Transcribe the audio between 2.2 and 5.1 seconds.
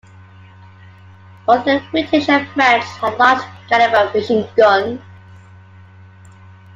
and French had large caliber machine guns.